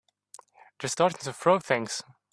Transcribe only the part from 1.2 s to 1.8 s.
to throw